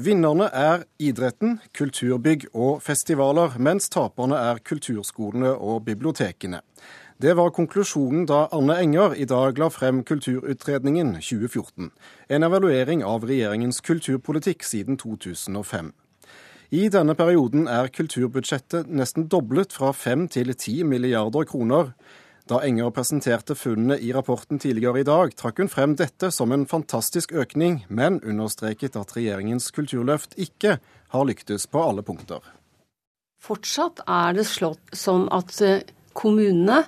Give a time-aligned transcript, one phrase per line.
[0.00, 6.62] Vinnerne er idretten, kulturbygg og festivaler, mens taperne er kulturskolene og bibliotekene.
[7.20, 11.90] Det var konklusjonen da Anne Enger i dag la frem Kulturutredningen 2014.
[12.32, 15.92] En evaluering av regjeringens kulturpolitikk siden 2005.
[16.70, 21.92] I denne perioden er kulturbudsjettet nesten doblet fra 5 til 10 milliarder kroner.
[22.50, 26.64] Da Enger presenterte funnene i rapporten tidligere i dag, trakk hun frem dette som en
[26.66, 30.80] fantastisk økning, men understreket at regjeringens kulturløft ikke
[31.14, 32.42] har lyktes på alle punkter.
[33.38, 36.82] Fortsatt er det slått som at eh, kommunene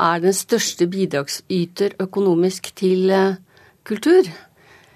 [0.00, 3.36] er den største bidragsyter økonomisk til eh,
[3.84, 4.32] kultur.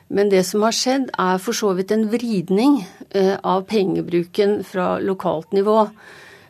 [0.08, 4.94] Men det som har skjedd, er for så vidt en vridning eh, av pengebruken fra
[4.96, 5.82] lokalt nivå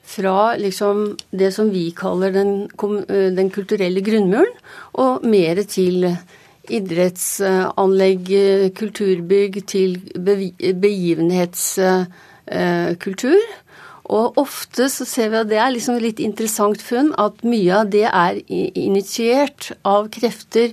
[0.06, 2.68] fra liksom det som vi kaller den,
[3.08, 4.52] eh, den kulturelle grunnmuren,
[4.94, 6.16] og mer til
[6.66, 8.26] idrettsanlegg,
[8.74, 10.00] kulturbygg, til
[10.82, 13.40] begivenhetskultur.
[14.06, 17.90] Og ofte så ser vi at det er liksom litt interessant funn, at mye av
[17.90, 20.72] det er initiert av krefter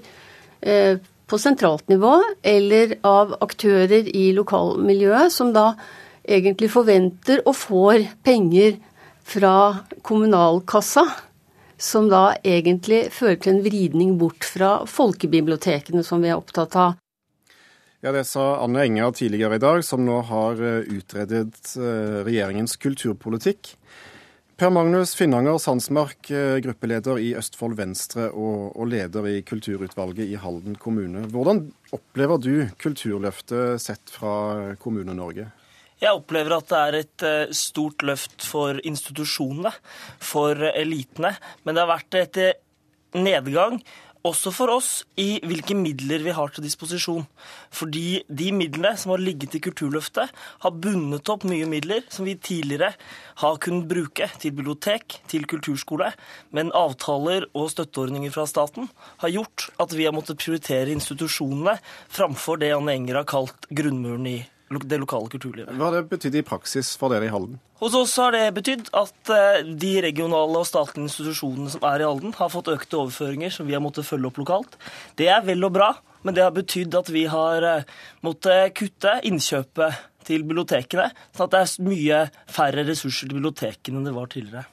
[0.61, 5.73] eh, på sentralt nivå, eller av aktører i lokalmiljøet, som da
[6.23, 8.77] egentlig forventer og får penger
[9.23, 11.05] fra kommunalkassa,
[11.77, 16.99] som da egentlig fører til en vridning bort fra folkebibliotekene, som vi er opptatt av.
[18.03, 22.75] Ja, Det sa Anne Enger tidligere i dag, som nå har eh, utredet eh, regjeringens
[22.75, 23.77] kulturpolitikk.
[24.59, 30.35] Per Magnus Finnanger Sandsmark, eh, gruppeleder i Østfold Venstre og, og leder i kulturutvalget i
[30.35, 31.23] Halden kommune.
[31.31, 35.47] Hvordan opplever du Kulturløftet sett fra Kommune-Norge?
[36.01, 39.73] Jeg opplever at det er et eh, stort løft for institusjonene,
[40.23, 41.35] for elitene.
[41.63, 42.57] Men det har vært et eh,
[43.13, 43.79] nedgang
[44.23, 47.25] også for oss i hvilke midler vi har til disposisjon.
[47.75, 50.31] Fordi de midlene som har ligget i Kulturløftet,
[50.63, 52.93] har bundet opp mye midler som vi tidligere
[53.43, 56.13] har kunnet bruke til bibliotek, til kulturskole.
[56.55, 58.87] Men avtaler og støtteordninger fra staten
[59.23, 61.75] har gjort at vi har måttet prioritere institusjonene
[62.13, 64.39] framfor det Anne Enger har kalt grunnmuren i
[64.81, 65.75] det lokale kulturlivet.
[65.77, 67.59] Hva har det betydd i praksis for dere i Halden?
[67.83, 72.07] Hos oss har det betydd at eh, de regionale og statlige institusjonene som er i
[72.07, 74.77] Halden, har fått økte overføringer som vi har måttet følge opp lokalt.
[75.19, 75.89] Det er vel og bra,
[76.23, 77.89] men det har betydd at vi har eh,
[78.25, 84.07] måttet kutte innkjøpet til bibliotekene, sånn at det er mye færre ressurser til bibliotekene enn
[84.07, 84.69] det var tidligere.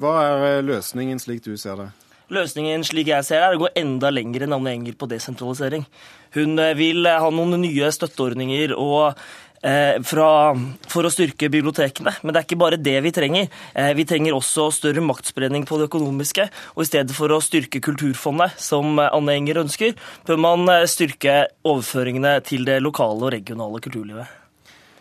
[0.00, 1.92] Hva er eh, løsningen slik du ser det?
[2.34, 5.86] Løsningen slik jeg ser det, er å gå enda lenger enn Anne Enger på desentralisering.
[6.36, 9.16] Hun eh, vil eh, ha noen nye støtteordninger og
[9.64, 10.28] eh, fra,
[10.92, 12.12] for å styrke bibliotekene.
[12.22, 13.50] Men det er ikke bare det vi trenger.
[13.96, 16.48] Vi trenger også større maktspredning på det økonomiske.
[16.76, 19.96] Og i stedet for å styrke Kulturfondet, som Anne Enger ønsker,
[20.28, 24.45] bør man styrke overføringene til det lokale og regionale kulturlivet.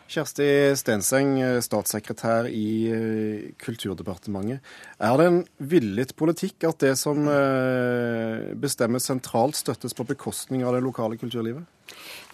[0.05, 4.61] Kjersti Stenseng, statssekretær i eh, Kulturdepartementet.
[5.01, 10.77] Er det en villet politikk at det som eh, bestemmes sentralt, støttes på bekostning av
[10.77, 11.65] det lokale kulturlivet?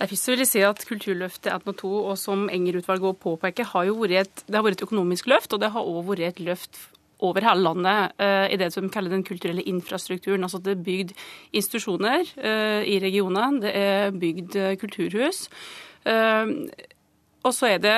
[0.02, 4.44] Først vil jeg si at Kulturløftet 1.2, og som Enger-utvalget påpeker, har jo vært et,
[4.48, 6.80] det har vært et økonomisk løft, og det har òg vært et løft
[7.22, 10.42] over hele landet uh, i det som de kaller den kulturelle infrastrukturen.
[10.42, 11.12] Altså det er bygd
[11.54, 15.46] institusjoner uh, i regionene, det er bygd kulturhus.
[17.48, 17.96] Og så er det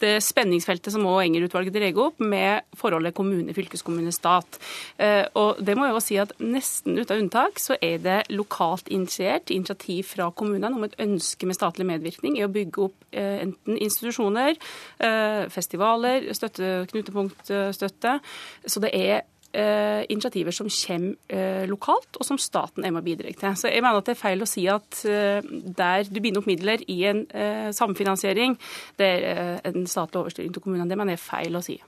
[0.00, 4.58] det spenningsfeltet som òg Enger-utvalget drar opp, med forholdet kommune, fylkeskommune, stat.
[5.02, 8.88] Eh, og det må jeg jo si at Nesten uten unntak så er det lokalt
[8.92, 13.42] initiert initiativ fra kommunene om et ønske med statlig medvirkning i å bygge opp eh,
[13.44, 14.56] enten institusjoner,
[15.04, 18.18] eh, festivaler, støtte, knutepunktstøtte.
[18.66, 19.24] Så det er
[19.54, 23.56] initiativer som kommer eh, lokalt, og som staten er med å bidra til.
[23.56, 25.40] Så jeg mener at det er feil å si at eh,
[25.76, 28.56] der du binder opp midler i en eh, samfinansiering,
[29.00, 30.90] det er eh, en statlig overstyring til kommunene.
[30.90, 31.78] Det mener jeg er feil å si.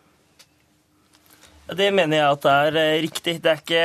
[1.68, 3.34] Det mener jeg at det er eh, riktig.
[3.44, 3.82] Det er ikke,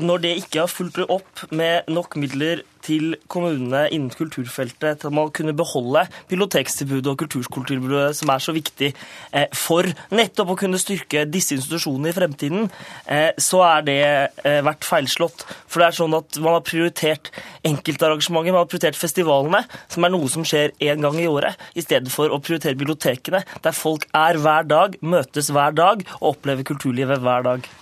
[0.00, 5.26] når det ikke har fulgt opp med nok midler til kommunene innen kulturfeltet til å
[5.34, 11.26] kunne beholde bibliotekstilbudet og kulturskoletilbudet som er så viktig eh, for nettopp å kunne styrke
[11.28, 12.70] disse institusjonene i fremtiden,
[13.04, 15.44] eh, så er det eh, vært feilslått.
[15.70, 17.32] For det er sånn at man har prioritert
[17.66, 21.84] enkeltarrangementer, man har prioritert festivalene, som er noe som skjer én gang i året, i
[21.84, 26.66] stedet for å prioritere bibliotekene, der folk er hver dag, møtes hver dag og opplever
[26.72, 27.72] kulturlivet hver dag.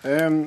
[0.00, 0.42] Um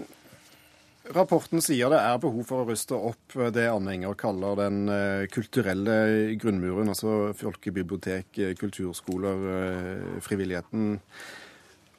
[1.11, 5.25] Rapporten sier det er behov for å ruste opp det anhenger Enger kaller den eh,
[5.31, 5.95] kulturelle
[6.39, 10.95] grunnmuren, altså folkebibliotek, eh, kulturskoler, eh, frivilligheten.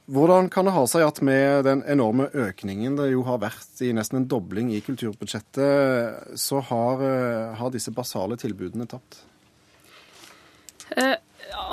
[0.08, 3.92] Hvordan kan det ha seg at med den enorme økningen det jo har vært i
[3.96, 7.04] nesten en dobling i kulturbudsjettet, så har,
[7.60, 9.22] har disse basale tilbudene tapt?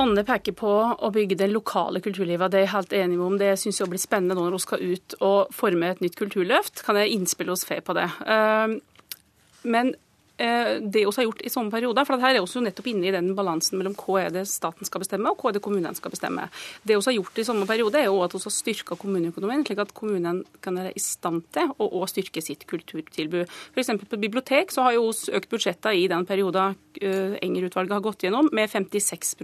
[0.02, 2.52] Anne peker på å bygge det lokale kulturlivet.
[2.52, 3.38] Det er jeg helt enig om.
[3.42, 6.84] Det syns jeg blir spennende når hun skal ut og forme et nytt kulturløft.
[6.86, 8.08] Kan jeg innspille hos Fe på det.
[8.26, 8.78] Eh,
[9.64, 9.94] men
[10.42, 12.08] det vi har gjort i sånne perioder.
[12.08, 15.04] For her er vi nettopp inne i den balansen mellom hva er det staten skal
[15.04, 16.48] bestemme, og hva er det kommunene skal bestemme.
[16.84, 19.84] Det vi har gjort i samme periode, er jo at vi har styrka kommuneøkonomien, slik
[19.84, 23.46] at kommunene kan være i stand til å styrke sitt kulturtilbud.
[23.76, 23.94] F.eks.
[24.10, 28.50] på bibliotek så har vi økt budsjettene i den perioden eh, Enger-utvalget har gått gjennom,
[28.56, 29.36] med 56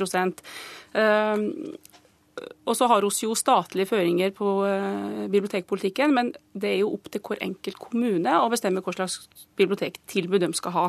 [2.68, 7.10] og så har vi jo statlige føringer på eh, bibliotekpolitikken, men det er jo opp
[7.12, 9.20] til hver enkelt kommune å bestemme hva slags
[9.58, 10.86] bibliotektilbud de skal ha.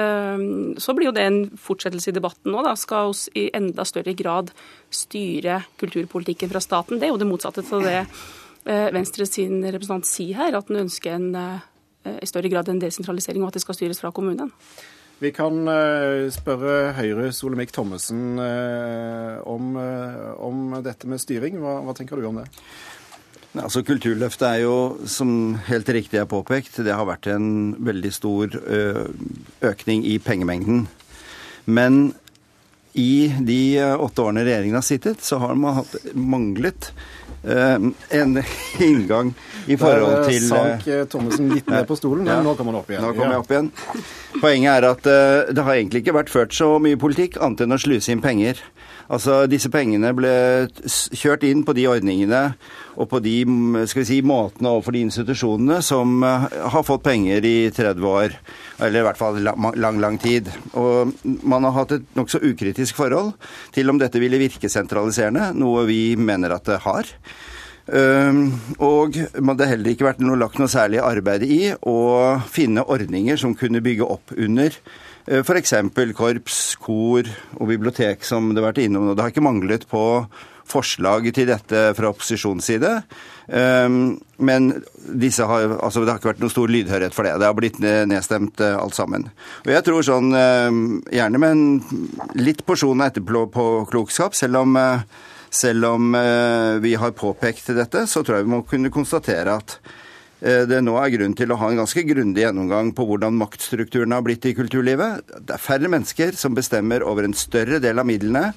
[0.00, 2.62] Ehm, så blir jo det en fortsettelse i debatten nå.
[2.66, 2.74] Da.
[2.78, 4.52] Skal vi i enda større grad
[4.90, 7.00] styre kulturpolitikken fra staten?
[7.00, 10.86] Det er jo det motsatte til det eh, Venstre sin representant sier her, at den
[10.86, 14.50] ønsker en, eh, i større grad en desentralisering, og at det skal styres fra kommunen.
[15.20, 21.58] Vi kan uh, spørre Høyres Olemic Thommessen uh, om, uh, om, dette med styring.
[21.60, 22.46] Hva, hva, tenker du om det?
[23.60, 24.76] Altså Kulturløftet er jo,
[25.10, 28.54] som helt riktig er påpekt, det har vært en veldig stor
[29.66, 30.84] økning i pengemengden.
[31.66, 32.12] Men
[32.98, 33.60] i de
[33.94, 36.90] åtte årene regjeringen har sittet, så har man hatt, manglet
[37.40, 38.34] en
[38.84, 39.30] inngang
[39.70, 42.82] i forhold til Der sank Thommessen litt ned på stolen, men ja, nå kommer han
[42.82, 43.06] opp igjen.
[43.06, 43.70] Nå kommer jeg opp igjen.
[44.42, 45.08] Poenget er at
[45.54, 48.60] det har egentlig ikke vært ført så mye politikk annet enn å sluse inn penger.
[49.10, 50.32] Altså, Disse pengene ble
[50.86, 52.42] kjørt inn på de ordningene
[53.00, 53.34] og på de
[53.88, 58.36] skal vi si, måtene overfor de institusjonene som uh, har fått penger i 30 år.
[58.80, 60.50] Eller i hvert fall lang, lang, tid.
[60.78, 63.32] Og man har hatt et nokså ukritisk forhold
[63.74, 67.08] til om dette ville virke sentraliserende, noe vi mener at det har.
[67.90, 71.96] Og det har heller ikke vært noe, lagt noe særlig arbeid i å
[72.52, 75.74] finne ordninger som kunne bygge opp under eh, f.eks.
[76.18, 79.12] korps, kor og bibliotek, som det har vært innom.
[79.14, 80.04] Det har ikke manglet på
[80.70, 82.90] forslag til dette fra opposisjonens side.
[83.50, 87.34] Ehm, men har, altså det har ikke vært noen stor lydhørighet for det.
[87.40, 89.26] Det har blitt nedstemt eh, alt sammen.
[89.64, 95.02] Og jeg tror sånn, ehm, gjerne med en litt porsjon av etterpåklokskap, selv om eh,
[95.50, 99.76] selv om eh, vi har påpekt dette, så tror jeg vi må kunne konstatere at
[99.82, 99.96] eh,
[100.40, 104.24] det nå er grunn til å ha en ganske grundig gjennomgang på hvordan maktstrukturene har
[104.24, 105.26] blitt i kulturlivet.
[105.44, 108.54] Det er færre mennesker som bestemmer over en større del av midlene.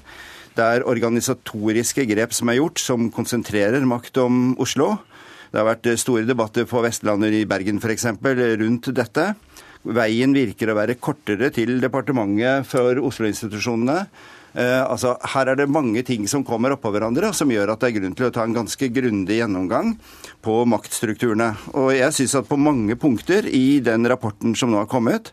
[0.54, 4.94] Det er organisatoriske grep som er gjort, som konsentrerer makt om Oslo.
[5.50, 8.06] Det har vært store debatter på Vestlandet i Bergen f.eks.
[8.62, 9.26] rundt dette.
[9.84, 16.04] Veien virker å være kortere til departementet for Oslo-institusjonene Eh, altså, her er det mange
[16.06, 18.54] ting som kommer oppå hverandre, som gjør at det er grunn til å ta en
[18.54, 19.94] ganske grundig gjennomgang
[20.44, 21.50] på maktstrukturene.
[21.74, 25.32] Og jeg syns at på mange punkter i den rapporten som nå har kommet,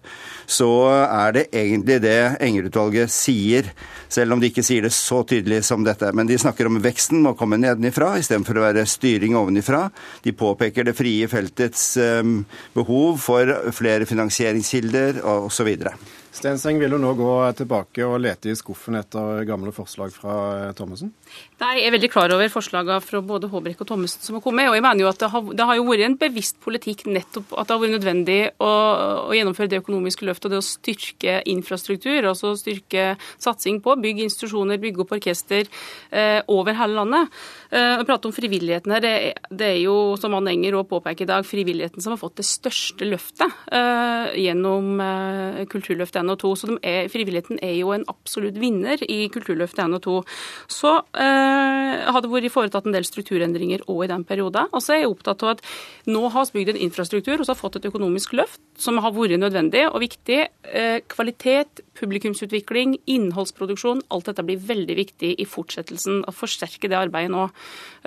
[0.49, 0.71] så
[1.05, 3.69] er det egentlig det Enger-utvalget sier,
[4.11, 6.09] selv om de ikke sier det så tydelig som dette.
[6.17, 9.85] Men de snakker om veksten må komme nedenifra istedenfor å være styring ovenifra.
[10.25, 12.41] De påpeker det frie feltets um,
[12.75, 15.71] behov for flere finansieringskilder osv.
[16.31, 20.69] Stenseng, vil du nå gå tilbake og lete i skuffen etter gamle forslag fra eh,
[20.77, 21.09] Thommessen?
[21.59, 24.69] Nei, Jeg er veldig klar over forslagene fra både Håbrekk og Thommessen som har kommet.
[24.69, 27.51] og jeg mener jo at det har, det har, jo vært en bevisst politikk nettopp
[27.59, 28.69] at det har vært nødvendig å,
[29.27, 32.29] å gjennomføre det økonomiske løftet og det å styrke infrastruktur.
[32.31, 33.05] altså Styrke
[33.35, 37.43] satsing på bygg institusjoner, bygge opp orkester eh, over hele landet.
[37.75, 39.13] Eh, å prate om frivilligheten her, det,
[39.51, 42.47] det, er jo, som Ann Enger òg påpeker i dag, frivilligheten som har fått det
[42.47, 46.51] største løftet eh, gjennom eh, Kulturløftet 1 og 2.
[46.61, 50.15] Så er, frivilligheten er jo en absolutt vinner i Kulturløftet 1 og 2.
[50.71, 54.71] Så eh, har det vært foretatt en del strukturendringer òg i den perioden.
[54.71, 55.65] Og så er jeg opptatt av at
[56.09, 59.13] nå har vi bygd en infrastruktur og så har fått et økonomisk løft som har
[59.15, 60.41] vært nødvendig og viktig.
[60.71, 66.23] Eh, kvalitet, publikumsutvikling, innholdsproduksjon, alt dette blir veldig viktig i fortsettelsen.
[66.27, 67.47] Å forsterke det arbeidet nå.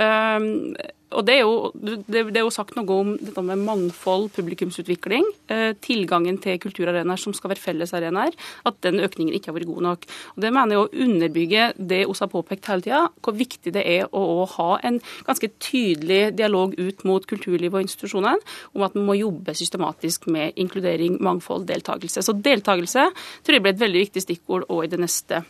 [0.00, 5.26] Eh, og det er, jo, det, er, jo, sagt noe om dette med mangfold, publikumsutvikling,
[5.52, 8.34] eh, tilgangen til kulturarenaer som skal være fellesarenaer,
[8.68, 10.08] at den økningen ikke har vært god nok.
[10.34, 13.84] Og Det mener jeg å underbygge det vi har påpekt hele tida, hvor viktig det
[13.94, 18.96] er å, å, ha en ganske tydelig dialog ut mot kulturlivet og institusjonene om at
[18.96, 22.24] vi må jobbe systematisk med inkludering, mangfold, deltakelse.
[22.24, 23.08] Så deltakelse
[23.44, 25.44] tror jeg blir et veldig viktig stikkord òg i det neste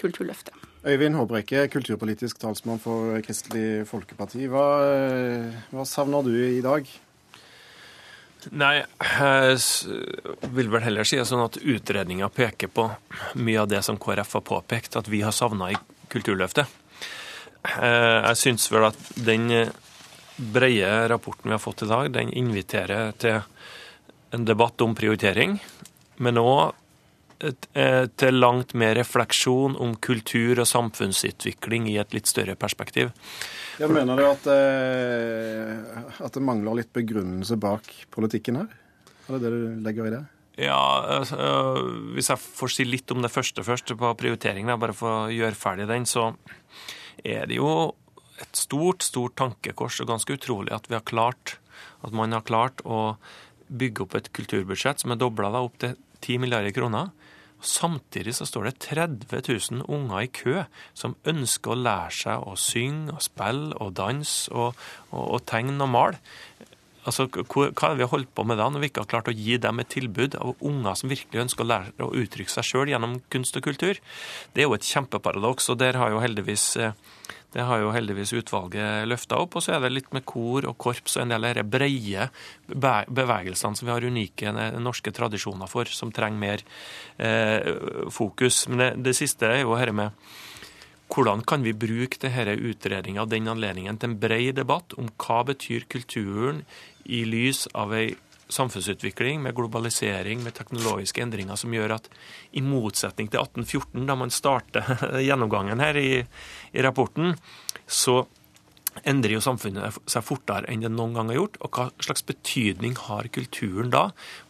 [0.00, 0.61] kulturløftet.
[0.82, 4.48] Øyvind Håbrekke, kulturpolitisk talsmann for Kristelig Folkeparti.
[4.50, 4.66] Hva,
[5.70, 6.88] hva savner du i dag?
[8.50, 12.88] Nei, jeg vil vel heller si sånn at utredninga peker på
[13.38, 15.78] mye av det som KrF har påpekt at vi har savna i
[16.10, 16.66] Kulturløftet.
[17.62, 19.46] Jeg syns vel at den
[20.34, 23.38] brede rapporten vi har fått i dag, den inviterer til
[24.34, 25.60] en debatt om prioritering,
[26.18, 26.81] men òg eh,
[27.42, 33.10] til langt mer refleksjon om kultur og samfunnsutvikling i et litt større perspektiv.
[33.80, 38.70] Jeg mener du at, eh, at det mangler litt begrunnelse bak politikken her?
[39.26, 40.22] Er det det du legger i det?
[40.60, 40.82] Ja,
[41.18, 41.36] altså,
[42.12, 45.56] Hvis jeg får si litt om det første først, på prioriteringen, bare for å gjøre
[45.56, 46.34] ferdig den, så
[47.24, 47.94] er det jo
[48.42, 51.56] et stort, stort tankekors og ganske utrolig at vi har klart
[52.02, 53.16] at man har klart å
[53.72, 57.12] bygge opp et kulturbudsjett som er dobla opp til 10 milliarder kroner.
[57.62, 60.64] Samtidig så står det 30 000 unger i kø
[60.98, 64.78] som ønsker å lære seg å synge og spille og danse og,
[65.12, 66.18] og, og tegne og male.
[67.02, 69.56] Altså, Hva har vi holdt på med da, når vi ikke har klart å gi
[69.58, 73.18] dem et tilbud av unger som virkelig ønsker å lære å uttrykke seg sjøl gjennom
[73.32, 73.98] kunst og kultur?
[74.54, 76.94] Det er jo et kjempeparadoks, og der har jo heldigvis eh,
[77.52, 79.58] det har jo heldigvis utvalget løfta opp.
[79.58, 82.28] Og så er det litt med kor og korps og en del av de breie
[82.72, 86.64] bevegelsene som vi har unike norske tradisjoner for, som trenger mer
[87.18, 88.64] eh, fokus.
[88.70, 90.16] Men det, det, siste er jo dette med
[91.12, 95.42] hvordan kan vi bruke denne utredninga og den anledningen til en bred debatt om hva
[95.50, 96.62] betyr kulturen
[97.04, 98.12] i lys av ei
[98.52, 102.10] samfunnsutvikling, med globalisering, med teknologiske endringer som gjør at
[102.52, 104.92] i motsetning til 1814, da man starter
[105.26, 106.20] gjennomgangen her i,
[106.72, 107.36] i rapporten,
[107.88, 108.22] så
[109.08, 111.58] endrer jo samfunnet seg fortere enn det noen gang har gjort.
[111.64, 114.02] Og hva slags betydning har kulturen da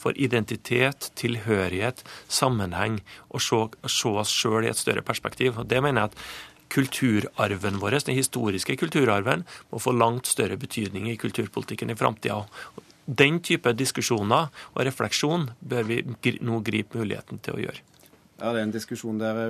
[0.02, 3.62] for identitet, tilhørighet, sammenheng, og se,
[4.10, 5.60] oss sjøl i et større perspektiv?
[5.62, 6.18] Og Det mener jeg at
[6.72, 12.42] kulturarven vår, den historiske kulturarven, må få langt større betydning i kulturpolitikken i framtida.
[13.06, 16.02] Den type diskusjoner og refleksjon bør vi
[16.40, 17.82] nå gripe muligheten til å gjøre.
[18.42, 19.44] Ja, Det er en diskusjon dere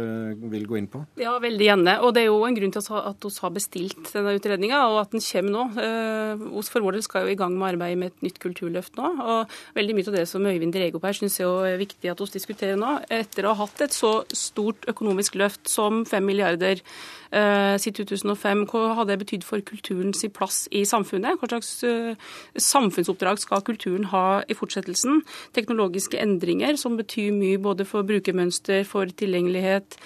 [0.52, 1.00] vil gå inn på?
[1.16, 1.94] Ja, veldig gjerne.
[2.04, 5.14] Og det er jo en grunn til at vi har bestilt denne utredninga, og at
[5.14, 5.62] den kommer nå.
[5.80, 9.08] Eh, for vår del skal jo i gang med arbeidet med et nytt kulturløft nå.
[9.24, 12.20] Og veldig mye av det som Øyvind drar opp her, syns jeg er viktig at
[12.20, 12.98] vi diskuterer nå.
[13.08, 16.84] Etter å ha hatt et så stort økonomisk løft som fem milliarder
[17.32, 18.66] eh, siden 2005.
[18.68, 21.40] Hva har det betydd for kulturens plass i samfunnet?
[21.40, 22.14] Hva slags eh,
[22.60, 25.22] samfunnsoppdrag skal kulturen ha i fortsettelsen?
[25.56, 29.96] Teknologiske endringer som betyr mye både for brukermønster, for tilgjengelighet,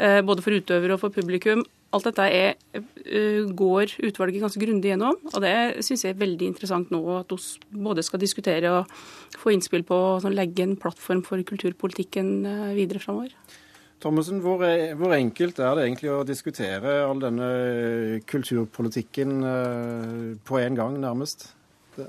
[0.00, 1.64] uh, både for utøvere og for publikum.
[1.94, 2.56] Alt dette er,
[3.56, 6.98] går utvalget ganske grundig gjennom, og det syns jeg er veldig interessant nå.
[7.22, 8.90] At vi både skal diskutere og
[9.38, 12.34] få innspill på å legge en plattform for kulturpolitikken
[12.76, 13.32] videre framover.
[14.00, 14.60] Thommessen, hvor,
[14.98, 17.46] hvor, enkelt er det egentlig å diskutere all denne
[18.28, 21.48] kulturpolitikken eh, på en gang, nærmest?
[21.96, 22.04] Det...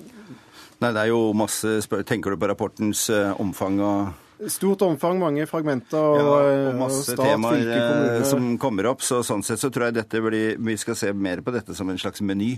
[0.84, 5.17] Nei, det er jo masse spør Tenker du på rapportens eh, omfang og Stort omfang,
[5.17, 9.01] mange fragmenter og, ja, og eh, masse og stat, temaer fylke, som kommer opp.
[9.06, 11.89] Så sånn sett så tror jeg dette blir, vi skal se mer på dette som
[11.89, 12.53] en slags meny,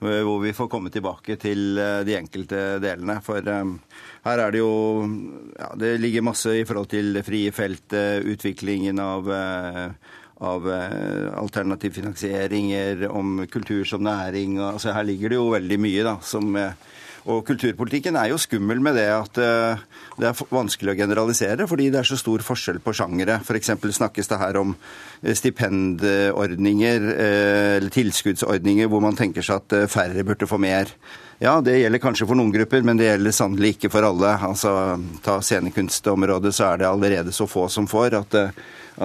[0.00, 3.20] hvor vi får komme tilbake til de enkelte delene.
[3.22, 4.72] For her er det jo
[5.54, 11.32] ja, Det ligger masse i forhold til det frie feltet, utviklingen av eh, av eh,
[11.36, 14.56] alternativ finansieringer, om kultur som næring.
[14.64, 16.72] Altså, her ligger det jo veldig mye da, som eh,
[17.28, 19.40] og kulturpolitikken er jo skummel med det at
[20.20, 23.40] det er vanskelig å generalisere, fordi det er så stor forskjell på sjangere.
[23.44, 23.72] F.eks.
[23.96, 24.74] snakkes det her om
[25.24, 30.92] stipendordninger eller tilskuddsordninger hvor man tenker seg at færre burde få mer.
[31.42, 34.34] Ja, det gjelder kanskje for noen grupper, men det gjelder sannelig ikke for alle.
[34.44, 34.72] Altså,
[35.24, 38.36] Ta scenekunstområdet, så er det allerede så få som får at,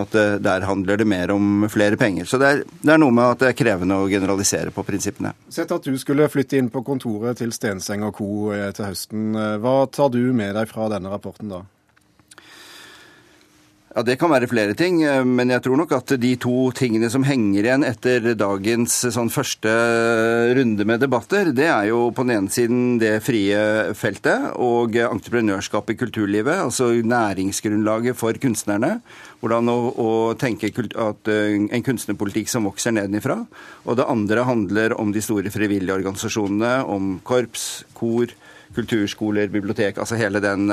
[0.03, 2.27] at der handler det mer om flere penger.
[2.27, 5.31] Så det er, det er, noe med at det er krevende å generalisere på prinsippene.
[5.47, 8.29] Sett at du skulle flytte inn på kontoret til Stenseng og co.
[8.51, 9.31] Eh, til høsten.
[9.63, 11.63] Hva tar du med deg fra denne rapporten da?
[13.95, 17.07] Ja, Det kan være flere ting, eh, men jeg tror nok at de to tingene
[17.07, 19.71] som henger igjen etter dagens sånn første
[20.57, 23.55] runde med debatter, det er jo på den ene siden det frie
[23.95, 28.99] feltet og entreprenørskap i kulturlivet, altså næringsgrunnlaget for kunstnerne.
[29.39, 33.45] Hvordan å, å tenke at eh, en kunstnerpolitikk som vokser nedenifra.
[33.87, 38.27] Og det andre handler om de store frivillige organisasjonene, om korps, kor,
[38.75, 40.67] kulturskoler, bibliotek, altså hele den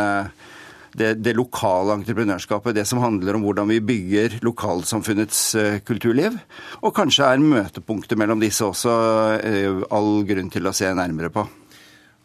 [0.99, 6.37] det, det, lokale entreprenørskapet, det som handler om hvordan vi bygger lokalsamfunnets uh, kulturliv.
[6.83, 8.95] Og kanskje er møtepunktet mellom disse også
[9.41, 11.47] uh, all grunn til å se nærmere på.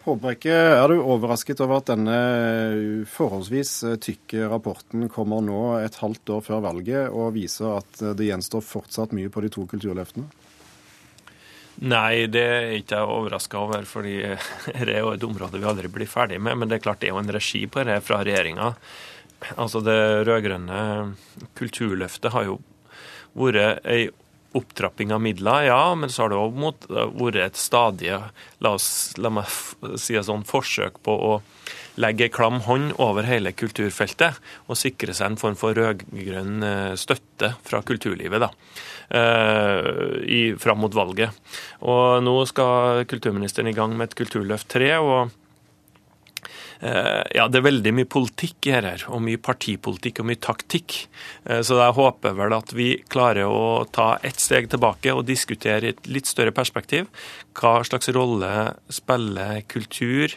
[0.08, 2.18] Håbrekke, er du overrasket over at denne
[3.12, 8.30] forholdsvis eh, tykke rapporten kommer nå et halvt år før valget og viser at det
[8.30, 10.30] gjenstår fortsatt mye på de to kulturløftene?
[11.86, 14.16] Nei, det er ikke jeg overraska over, fordi
[14.88, 16.58] det er jo et område vi aldri blir ferdig med.
[16.58, 18.72] Men det er klart det er jo en regi på det fra regjeringa.
[19.62, 20.80] Altså det rød-grønne
[21.60, 22.58] kulturløftet har jo
[23.38, 24.08] vært ei
[24.58, 28.12] opptrapping av midler, ja, men så har det òg vært et stadig
[28.64, 28.74] la,
[29.22, 29.52] la meg
[30.00, 31.38] si det sånn, forsøk på å
[31.98, 34.38] legge en klam hånd over hele kulturfeltet
[34.68, 38.52] og sikre seg en form for rød-grønn eh, støtte fra kulturlivet da,
[39.18, 39.90] eh,
[40.26, 41.34] i, fram mot valget.
[41.82, 44.94] Og Nå skal kulturministeren i gang med et Kulturløft 3.
[45.02, 45.37] og Eh,
[46.80, 51.00] ja, det er veldig mye politikk i her, og mye partipolitikk og mye taktikk.
[51.50, 55.90] Eh, så jeg håper vel at vi klarer å ta ett steg tilbake og diskutere
[55.90, 57.10] i et litt større perspektiv.
[57.58, 58.52] Hva slags rolle
[58.94, 60.36] spiller kultur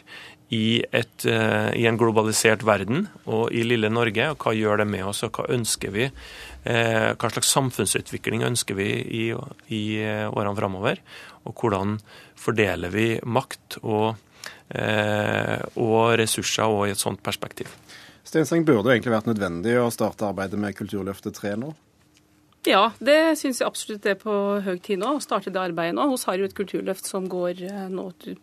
[0.51, 4.89] i, et, eh, i, en globalisert verden og i lille Norge, og hva gjør det
[4.89, 6.09] med oss, og hva ønsker vi?
[6.61, 9.23] Hva slags samfunnsutvikling ønsker vi i,
[9.73, 9.83] i
[10.29, 10.99] årene framover?
[11.49, 11.95] Og hvordan
[12.37, 14.30] fordeler vi makt og Eh,
[14.71, 17.71] og ressurser og i et sånt perspektiv.
[18.23, 21.71] Stenseng, burde det egentlig vært nødvendig å starte arbeidet med Kulturløftet 3 nå?
[22.67, 25.95] Ja, det syns jeg absolutt det er på høy tid nå, å starte det arbeidet
[25.97, 26.03] nå.
[26.11, 28.37] Vi har jo et kulturløft som går nå nå til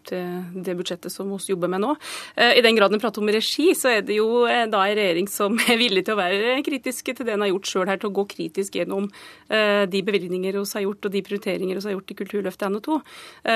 [0.64, 1.94] det budsjettet som vi jobber med nå.
[2.36, 4.98] Eh, I den grad en prater om regi, så er det jo eh, da en
[4.98, 8.00] regjering som er villig til å være kritiske til det en har gjort sjøl her,
[8.00, 9.08] til å gå kritisk gjennom
[9.48, 12.96] de bevilgninger vi har gjort og de prioriteringer vi har gjort i Kulturløftet NO2.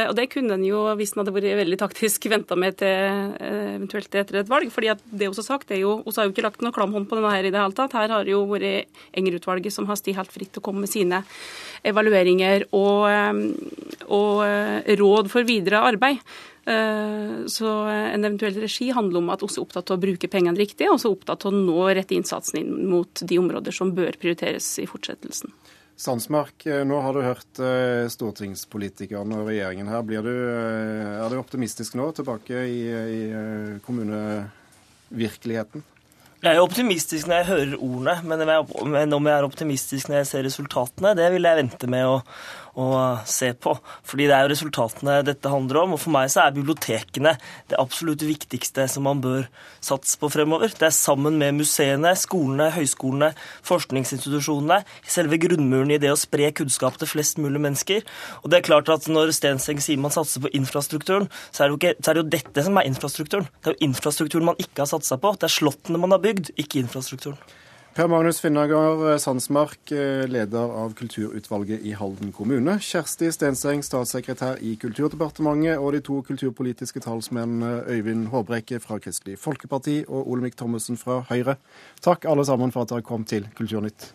[0.09, 4.16] Og det kunne en jo, hvis en hadde vært veldig taktisk, venta med til eventuelt
[4.23, 4.71] etter et valg.
[4.73, 6.95] fordi at det vi har sagt, er jo Vi har jo ikke lagt noe klam
[6.97, 7.97] hånd på denne her i det hele tatt.
[7.99, 8.88] Her har jo vært
[9.19, 11.25] Enger-utvalget som har stått helt fritt til å komme med sine
[11.87, 13.32] evalueringer og, eh,
[14.09, 16.18] og eh, råd for videre arbeid.
[16.62, 20.61] Eh, så en eventuell regi handler om at vi er opptatt av å bruke pengene
[20.61, 24.12] riktig, og så opptatt av å nå rette innsatsen inn mot de områder som bør
[24.23, 25.50] prioriteres i fortsettelsen.
[26.02, 27.54] Sandsmark, nå har du hørt
[28.11, 30.02] stortingspolitikerne og regjeringen her.
[30.02, 33.21] Du, er du optimistisk nå, tilbake i, i
[33.85, 35.85] kommunevirkeligheten?
[36.43, 38.15] Jeg er optimistisk når jeg hører ordene,
[38.91, 42.17] men om jeg er optimistisk når jeg ser resultatene, det vil jeg vente med å,
[42.79, 42.87] å
[43.29, 43.75] se på.
[44.09, 45.95] Fordi det er jo resultatene dette handler om.
[45.97, 47.35] Og for meg så er bibliotekene
[47.71, 49.47] det absolutt viktigste som man bør
[49.85, 50.73] satse på fremover.
[50.73, 53.33] Det er sammen med museene, skolene, høyskolene,
[53.69, 58.05] forskningsinstitusjonene selve grunnmuren i det å spre kunnskap til flest mulig mennesker.
[58.43, 61.75] Og det er klart at når Stenseng sier man satser på infrastrukturen, så er, det
[61.75, 63.50] jo ikke, er det jo dette som er infrastrukturen.
[63.61, 65.35] Det er jo infrastrukturen man ikke har satsa på.
[65.37, 67.41] Det er slottene man har bygd, ikke infrastrukturen.
[67.93, 72.78] Per Magnus Finnager Sandsmark, eh, leder av kulturutvalget i Halden kommune.
[72.81, 75.76] Kjersti Stenseng, statssekretær i Kulturdepartementet.
[75.78, 81.57] Og de to kulturpolitiske talsmennene Øyvind Håbrekke fra Kristelig Folkeparti og Olemic Thommessen fra Høyre.
[82.00, 84.15] Takk alle sammen for at dere kom til Kulturnytt.